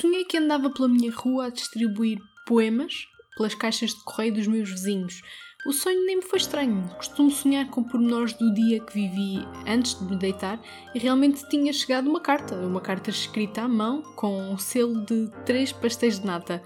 [0.00, 3.06] Sonhei que andava pela minha rua a distribuir poemas
[3.36, 5.20] pelas caixas de correio dos meus vizinhos.
[5.66, 6.88] O sonho nem me foi estranho.
[6.96, 10.58] Costumo sonhar com pormenores do dia que vivi antes de me deitar
[10.94, 15.30] e realmente tinha chegado uma carta, uma carta escrita à mão com um selo de
[15.44, 16.62] três pastéis de nata.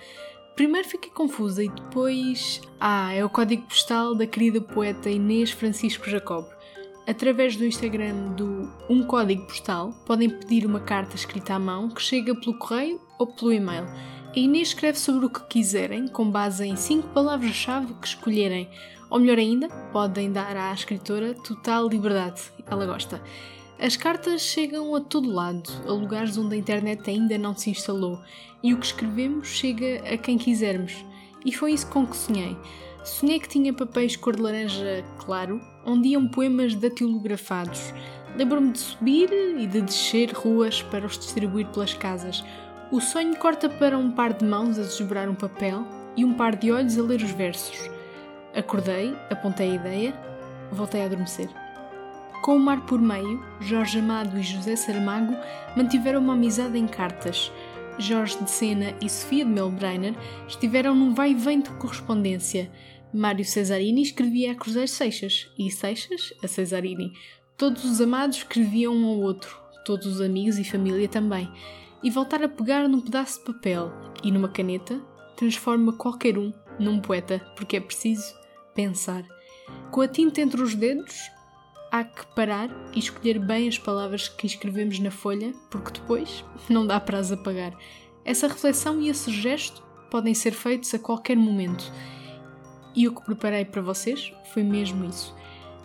[0.55, 2.61] Primeiro fiquei confusa e depois.
[2.79, 6.47] Ah, é o código postal da querida poeta Inês Francisco Jacob.
[7.07, 12.01] Através do Instagram do Um Código Postal, podem pedir uma carta escrita à mão que
[12.01, 13.85] chega pelo correio ou pelo e-mail.
[13.85, 18.71] A Inês escreve sobre o que quiserem, com base em cinco palavras-chave que escolherem.
[19.11, 22.41] Ou melhor ainda, podem dar à escritora total liberdade.
[22.67, 23.23] Ela gosta.
[23.79, 28.19] As cartas chegam a todo lado, a lugares onde a internet ainda não se instalou,
[28.63, 31.05] e o que escrevemos chega a quem quisermos.
[31.45, 32.57] E foi isso com que sonhei.
[33.05, 37.93] Sonhei que tinha papéis cor de laranja claro, onde iam poemas datilografados.
[38.37, 42.45] Lembro-me de subir e de descer ruas para os distribuir pelas casas.
[42.91, 46.57] O sonho corta para um par de mãos a desdobrar um papel e um par
[46.57, 47.91] de olhos a ler os versos.
[48.55, 50.15] Acordei, apontei a ideia,
[50.71, 51.49] voltei a adormecer.
[52.43, 55.35] Com o mar por meio, Jorge Amado e José Saramago
[55.77, 57.51] mantiveram uma amizade em cartas.
[57.99, 60.15] Jorge de Sena e Sofia de Melbrenner
[60.47, 62.71] estiveram num vai e vem de correspondência.
[63.15, 67.13] Mário Cesarini escrevia a Cruzeiro Seixas e Seixas a Cesarini.
[67.57, 71.49] Todos os amados escreviam um ao outro, todos os amigos e família também.
[72.03, 73.93] E voltar a pegar num pedaço de papel
[74.25, 75.01] e numa caneta
[75.37, 78.35] transforma qualquer um num poeta, porque é preciso
[78.75, 79.23] pensar.
[79.93, 81.15] Com a tinta entre os dedos,
[81.93, 86.85] há que parar e escolher bem as palavras que escrevemos na folha, porque depois não
[86.85, 87.79] dá para as apagar.
[88.25, 91.93] Essa reflexão e esse gesto podem ser feitos a qualquer momento.
[92.95, 95.35] E o que preparei para vocês foi mesmo isso.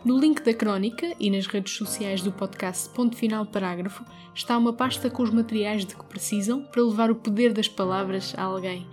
[0.06, 4.72] No link da crónica e nas redes sociais do podcast Ponto Final Parágrafo está uma
[4.72, 8.88] pasta com os materiais de que precisam para levar o poder das palavras a alguém.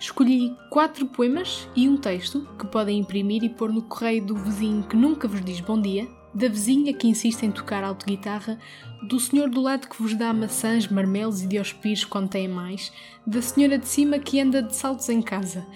[0.00, 4.84] Escolhi quatro poemas e um texto que podem imprimir e pôr no correio do vizinho
[4.84, 8.58] que nunca vos diz bom dia, da vizinha que insiste em tocar alto-guitarra,
[9.02, 12.92] do senhor do lado que vos dá maçãs, marmelos e diospires quando tem mais,
[13.26, 15.66] da senhora de cima que anda de saltos em casa.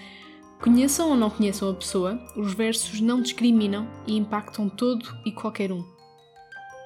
[0.63, 5.73] Conheçam ou não conheçam a pessoa, os versos não discriminam e impactam todo e qualquer
[5.73, 5.83] um.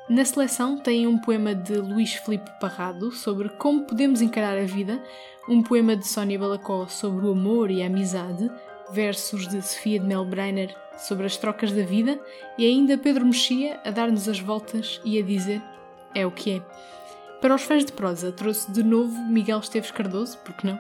[0.09, 4.99] Na seleção tem um poema de Luís Filipe Parrado sobre como podemos encarar a vida,
[5.47, 8.49] um poema de Sónia Balacó sobre o amor e a amizade,
[8.91, 12.19] versos de Sofia de Melbrenner sobre as trocas da vida
[12.57, 15.61] e ainda Pedro Mexia a dar-nos as voltas e a dizer
[16.16, 16.61] é o que é.
[17.39, 20.79] Para os fãs de prosa, trouxe de novo Miguel Esteves Cardoso, porque não,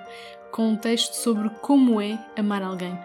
[0.57, 2.97] com um texto sobre como é amar alguém.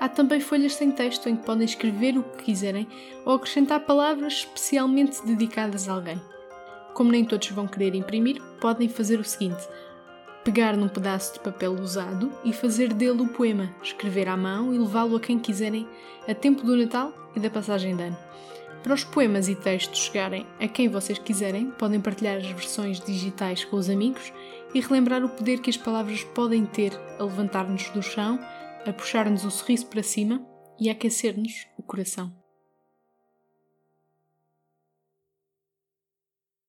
[0.00, 2.88] Há também folhas sem texto em que podem escrever o que quiserem
[3.24, 6.20] ou acrescentar palavras especialmente dedicadas a alguém.
[6.92, 9.62] Como nem todos vão querer imprimir, podem fazer o seguinte:
[10.42, 14.78] pegar num pedaço de papel usado e fazer dele o poema, escrever à mão e
[14.78, 15.86] levá-lo a quem quiserem
[16.26, 18.18] a tempo do Natal e da passagem de ano.
[18.82, 23.64] Para os poemas e textos chegarem a quem vocês quiserem, podem partilhar as versões digitais
[23.64, 24.32] com os amigos
[24.74, 28.38] e relembrar o poder que as palavras podem ter a levantar-nos do chão,
[28.86, 30.44] a puxar-nos o sorriso para cima
[30.78, 32.39] e a aquecer-nos o coração.